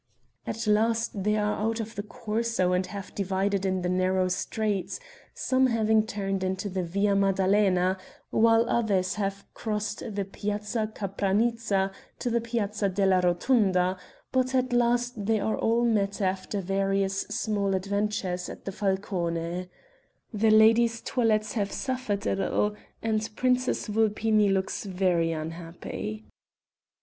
At 0.47 0.65
last 0.65 1.23
they 1.23 1.35
are 1.37 1.61
out 1.61 1.79
of 1.79 1.93
the 1.93 2.01
Corso 2.01 2.73
and 2.73 2.87
have 2.87 3.13
divided 3.13 3.67
in 3.67 3.83
the 3.83 3.87
narrow 3.89 4.29
streets; 4.29 4.99
some 5.35 5.67
having 5.67 6.07
turned 6.07 6.43
into 6.43 6.69
the 6.69 6.81
Via 6.81 7.15
Maddalena, 7.15 7.99
while 8.31 8.67
others 8.67 9.13
have 9.21 9.45
crossed 9.53 9.99
the 10.15 10.25
Piazza 10.25 10.91
Capranica 10.95 11.91
to 12.17 12.31
the 12.31 12.41
Piazza 12.41 12.89
della 12.89 13.21
Rotunda; 13.23 13.95
but 14.31 14.55
at 14.55 14.73
last 14.73 15.27
they 15.27 15.39
are 15.39 15.55
all 15.59 15.85
met 15.85 16.19
after 16.19 16.61
various 16.61 17.19
small 17.29 17.75
adventures 17.75 18.49
at 18.49 18.65
the 18.65 18.71
'Falcone.' 18.71 19.67
The 20.33 20.49
ladies' 20.49 21.01
toilets 21.01 21.53
have 21.53 21.71
suffered 21.71 22.25
a 22.25 22.35
little 22.35 22.73
and 23.03 23.29
Princess 23.35 23.85
Vulpini 23.85 24.49
looks 24.51 24.83
very 24.83 25.31
unhappy. 25.31 26.25